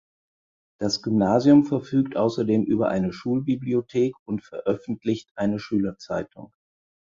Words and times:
Das 0.79 1.03
Gymnasium 1.03 1.63
verfügt 1.63 2.17
außerdem 2.17 2.63
über 2.63 2.89
eine 2.89 3.13
Schulbibliothek 3.13 4.15
und 4.25 4.41
veröffentlicht 4.43 5.29
eine 5.35 5.59
Schülerzeitung. 5.59 6.51